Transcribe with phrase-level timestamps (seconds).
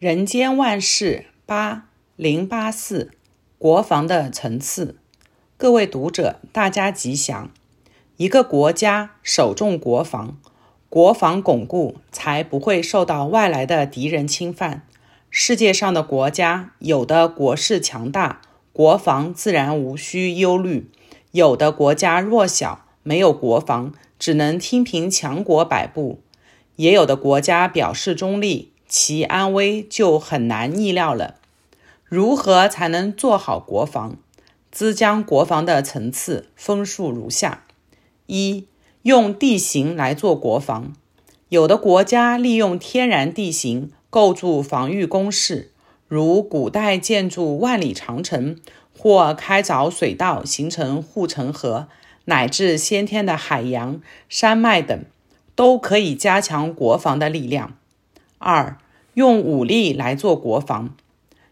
[0.00, 1.86] 人间万事八
[2.16, 3.12] 零八四，
[3.58, 4.96] 国防的层次。
[5.56, 7.48] 各位读者，大家吉祥。
[8.16, 10.36] 一个国家首重国防，
[10.88, 14.82] 国防巩固，才不会受到外来的敌人侵犯。
[15.30, 18.42] 世界上的国家，有的国势强大，
[18.72, 20.90] 国防自然无需忧虑；
[21.30, 26.18] 有的国家弱小，没有国防，只能听凭强国摆布；
[26.74, 28.72] 也有的国家表示中立。
[28.96, 31.34] 其安危就很难预料了。
[32.04, 34.16] 如何才能做好国防？
[34.70, 37.64] 资江国防的层次分述如下：
[38.26, 38.68] 一、
[39.02, 40.92] 用地形来做国防。
[41.48, 45.72] 有的国家利用天然地形构筑防御工事，
[46.06, 48.56] 如古代建筑万里长城，
[48.96, 51.88] 或开凿水道形成护城河，
[52.26, 55.04] 乃至先天的海洋、山脉等，
[55.56, 57.76] 都可以加强国防的力量。
[58.38, 58.76] 二、
[59.14, 60.94] 用武力来做国防。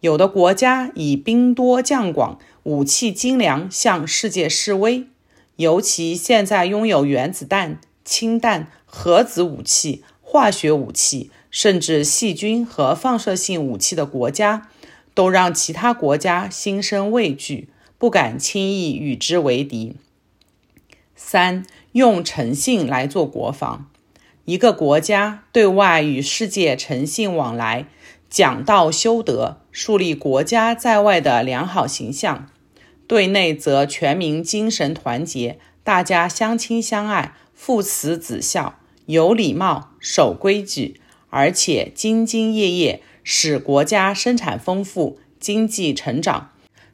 [0.00, 5.06] 有的国家以兵多将广、武器精良向世界示威，
[5.56, 14.68] 尤其现在拥有原子弹、氢弹、核子武器、化学武器，甚至细菌和放射性武器的国家，
[15.14, 19.96] 都让其他国家心生畏惧，不敢轻易与之为敌。
[21.16, 23.88] 三、用诚信来做国防。
[24.46, 27.86] 一个国家对外与世界诚信往来，
[28.28, 32.48] 讲道修德，树立国家在外的良好形象；
[33.06, 41.00] 对内则全民精神团结，大家相亲相爱，父慈子孝，有礼貌，守规矩，
[41.30, 46.50] 而且兢兢业业，使国家生产丰富，经济成长。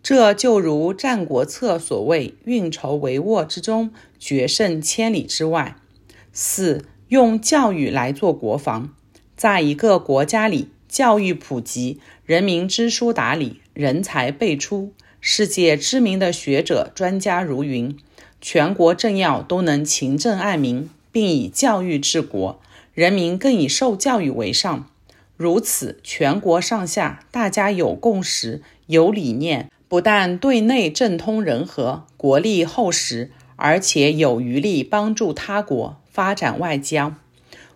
[0.00, 5.74] 这就如《战国策》所谓“运筹帷幄之中，决胜千里之外”。
[6.32, 6.84] 四。
[7.12, 8.88] 用教育来做国防，
[9.36, 17.94] 在一个国家里，教育普及，人民知书达理，人才辈出，世界知名的学者专家如云，
[18.40, 22.58] 全国政要都能勤政爱民，并以教育治国，
[22.94, 24.88] 人民更以受教育为上。
[25.36, 33.30] 如此，全国上下大家有共识、有理念，不但对内政通人和，国力厚实，
[33.64, 35.96] 而且有余力帮助他国。
[36.10, 37.14] 发展外交。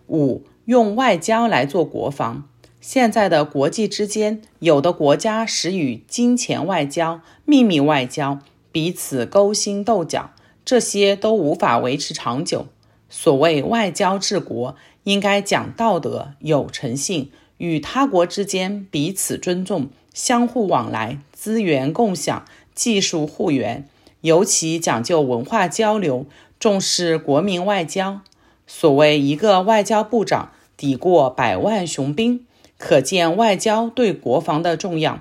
[0.09, 2.47] 五、用外交来做国防。
[2.79, 8.39] 现在的国际之间，有的国家始与金钱外交、秘密外交，
[8.71, 10.31] 彼此勾心斗角，
[10.63, 12.67] 这些都无法维持长久。
[13.09, 14.75] 所谓外交治国，
[15.05, 23.89] 应该讲道德、有诚信，与他国之间彼此尊重，相互往来，资源共享，技术互援，
[24.21, 26.25] 尤其讲究文化交流。
[26.59, 28.21] 重视国民外交，
[28.65, 32.47] 所谓一个外交部长抵过百万雄兵，
[32.79, 35.19] 可见外交对国防的重要。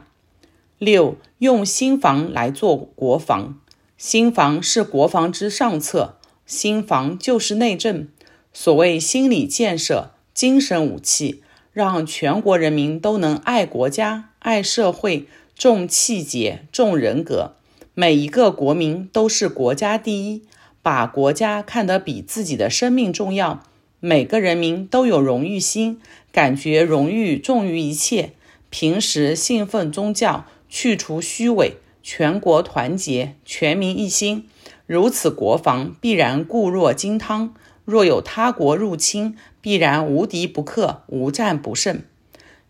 [0.79, 3.61] 六，用心防来做国防，
[3.99, 8.09] 心防是国防之上策，心防就是内政。
[8.55, 11.43] 所谓心理建设、精神武器，
[11.75, 17.57] 让全国人民都能爱国家、爱社会、重气节、重人格，
[17.99, 20.43] 每一个国民都是国家第一。
[20.83, 23.63] 把国家看得比自己的生命重要，
[24.01, 25.99] 每个人民都有荣誉心，
[26.31, 28.33] 感觉荣誉重于一切。
[28.69, 34.47] 平时信奉宗教，去除虚伪，全国团结，全民一心，
[34.87, 37.55] 如此国防必然固若金汤。
[37.87, 42.03] 若有他国入侵，必然无敌不克，无战不胜。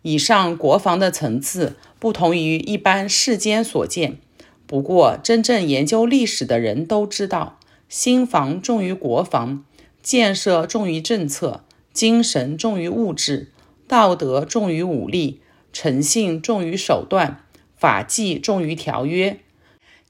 [0.02, 4.18] 以上国防的层次不同于一般世间所见，
[4.66, 7.58] 不过真正研究历史的人都知道。
[7.88, 9.64] 心防重于国防，
[10.02, 11.62] 建设重于政策，
[11.92, 13.52] 精神重于物质，
[13.86, 15.40] 道德重于武力，
[15.72, 17.44] 诚信重于手段，
[17.76, 19.38] 法纪重于条约。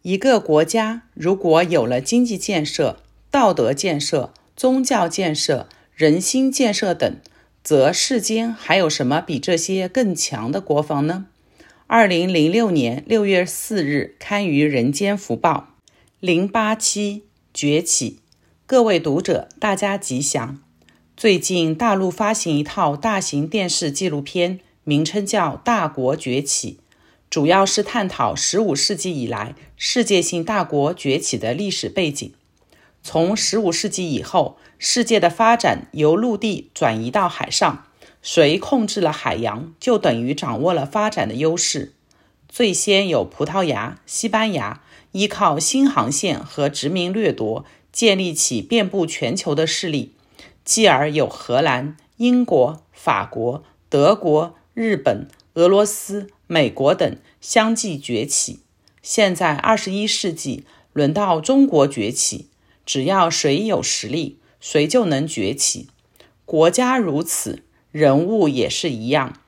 [0.00, 3.00] 一个国家如果有了经济建设、
[3.30, 7.16] 道德建设、宗教建设、人心建设等，
[7.62, 11.26] 则世间还有什么比这些更强的国防呢？
[11.88, 15.68] 二零零六年六月四日刊于《人间福报》
[16.18, 17.22] 零八七。
[17.54, 18.18] 崛起，
[18.66, 20.60] 各位读者，大家吉祥。
[21.16, 26.80] 最近大陆发行一套大型电视纪录片，名称叫《大国崛起》，
[27.30, 32.32] 主要是探讨十五世纪以来世界性大国崛起的历史背景。
[33.04, 37.85] 从十五世纪以后，世界的发展由陆地转移到海上，
[38.26, 41.92] 谁控制了海洋，就等于掌握了发展的优势。
[42.48, 44.82] 最先有葡萄牙、西班牙。
[45.12, 50.12] 依靠新航线和殖民掠夺，建立起遍布全球的势力。
[50.64, 58.58] 继而有荷兰、英国、法国、德国、日本、俄罗斯、美国等相继崛起。
[59.00, 62.48] 现在二十一世纪，轮到中国崛起。
[62.84, 65.86] 只要谁有实力，谁就能崛起。
[66.44, 67.62] 国家如此，
[67.96, 69.38] 人物也是一样。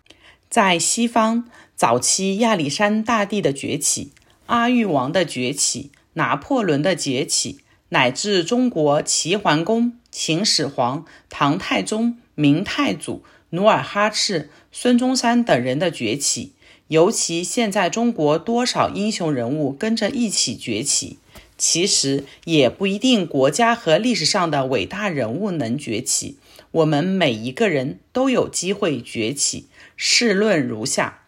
[0.48, 1.44] 在西方，
[1.76, 4.12] 早期亚历山大帝的崛起、
[4.46, 7.58] 阿育王的崛起、拿破仑的崛起，
[7.90, 16.52] 乃至中国齐桓公、秦始皇、唐太宗、明太祖、努尔哈赤、孙中山等人的崛起，
[16.86, 21.18] 尤其现在中国多少英雄人物跟着一起崛起，
[21.58, 26.38] 其实也不一定国家和历史上的伟大人物能崛起，
[26.78, 29.66] 我们每一个人都有机会崛起。
[29.96, 31.25] 试论如下：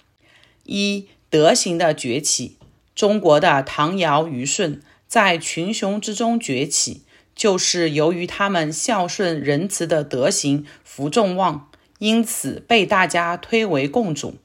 [0.65, 2.57] 一、德行的崛起。
[2.95, 7.03] 中国的唐尧虞舜在群雄之中崛起，
[7.35, 14.37] 就是由于他们孝顺仁慈的德行服众望，因此被大家推为共主。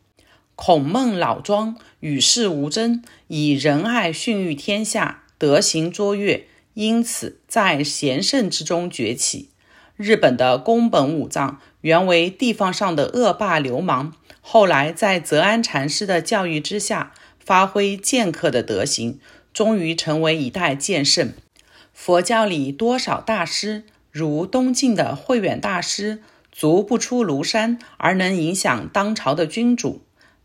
[0.56, 9.50] 孔孟老庄与世无争，以仁爱训育天下，德行卓越，因此在贤圣之中崛起。
[9.98, 14.12] 日本的宫本武藏原为地方上的恶霸流氓，
[14.42, 19.20] 后来在泽安禅师的教育之下，发挥剑客的德行，
[19.54, 21.32] 终于成为一代剑圣。
[21.94, 26.22] 佛教里多少大师，如东晋的慧远大师，
[26.52, 30.02] 足不出庐山而能影响当朝的君主；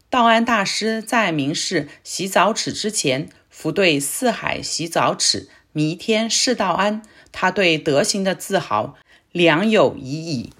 [0.08, 7.02] 道安大师在明示洗澡池之前，复对四海洗澡池，弥天是道安。
[7.32, 8.96] 他对德行的自豪。
[9.32, 10.50] 良有已矣。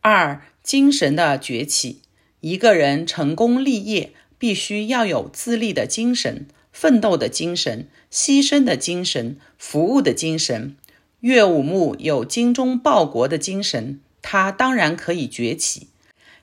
[0.00, 2.00] 二、精神的崛起。
[2.40, 10.76] 一个人成功立业，必须要有自立的精神、奋斗的精神、牺牲的精神、服务的精神。
[11.20, 15.88] 岳武穆有精忠报国的精神，他当然可以崛起。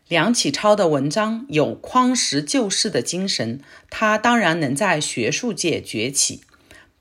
[0.09, 6.41] 梁启超的文章有匡时救世的精神，他当然能在学术界崛起。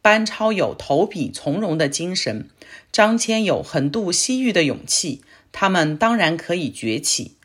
[0.05, 2.51] 班超有投笔从戎的精神，
[2.93, 7.37] 张骞有横渡西域的勇气，他们当然可以崛起。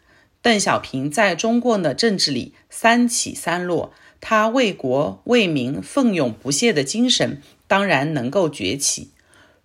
[0.41, 9.11] 邓小平在中共的政治里三起三落，他为国为民奋勇不懈的精神当然能够崛起。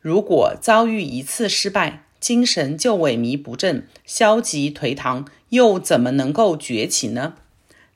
[0.01, 7.35] 如果遭遇一次失败，精神就萎靡不振、消极颓唐，又怎么能够崛起呢？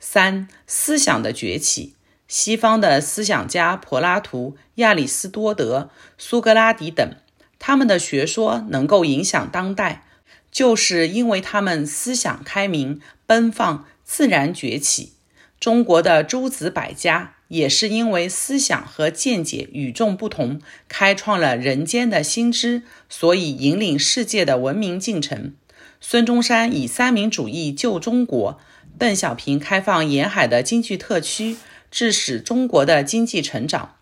[0.00, 1.94] 三、思想的崛起。
[2.28, 7.16] 西方的思想家柏拉图、亚里斯多德、苏格拉底等，
[7.58, 10.04] 他们的学说能够影响当代，
[10.52, 15.14] 就是因为他们思想开明、奔放、自然崛起。
[15.58, 25.54] 中国的诸子百家也是因为思想和见解与众不同，开创了人间的新知，所以引领世界的文明进程。
[26.00, 28.60] 孙中山以三民主义救中国，
[28.98, 31.56] 邓小平开放沿海的经济特区。
[31.90, 33.96] 致使中国的经济成长。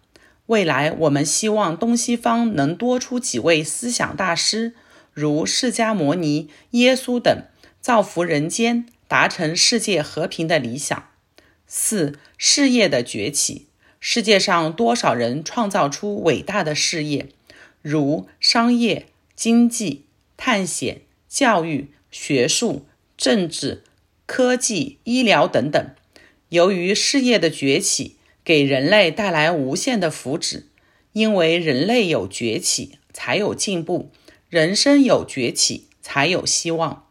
[0.46, 4.74] 未来，我们希望东西方能多出几位思想大师，
[5.12, 7.44] 如释迦牟尼、耶稣等，
[7.80, 11.08] 造福人间，达成世界和平的理想。
[11.66, 13.66] 四、事业的崛起。
[13.98, 17.30] 世界上多少人创造出伟大的事业，
[17.82, 20.04] 如商业、经济、
[20.36, 22.86] 探险、教育、学术、
[23.16, 23.82] 政治、
[24.26, 25.90] 科技、医疗等等。
[26.50, 30.64] 由于事业的崛起，给人类带来无限的福祉。
[31.12, 34.10] 因为人类有崛起，才有进步；
[34.50, 37.06] 人生有崛起，才有希望。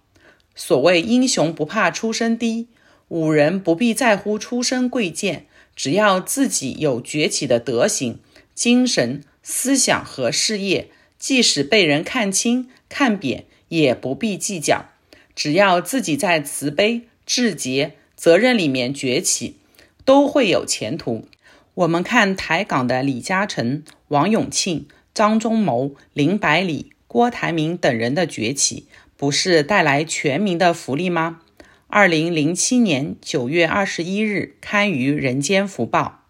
[0.54, 2.68] 所谓英雄不怕出身低，
[3.08, 8.20] 武人不必在乎出身贵贱，只要自己有崛起的德行、
[8.54, 14.86] 精神、思想和事业，即使被人看轻、看扁，也不必计较。
[15.34, 17.96] 只要自己在慈悲、智节。
[18.16, 19.58] 责任里面崛起，
[20.04, 21.28] 都会有前途。
[21.76, 31.42] 我们看台港的李嘉诚、王永庆、张忠谋、林百里、郭台铭等人的崛起，不是带来全民的福利吗？
[31.88, 36.22] 二零零七年九月二十一日刊于《人间福报》。